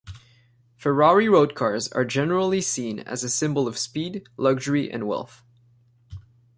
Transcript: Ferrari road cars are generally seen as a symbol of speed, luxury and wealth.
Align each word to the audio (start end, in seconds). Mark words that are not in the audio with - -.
Ferrari 0.77 1.29
road 1.29 1.53
cars 1.53 1.87
are 1.89 2.03
generally 2.03 2.59
seen 2.59 3.01
as 3.01 3.23
a 3.23 3.29
symbol 3.29 3.67
of 3.67 3.77
speed, 3.77 4.27
luxury 4.35 4.89
and 4.91 5.07
wealth. 5.07 5.43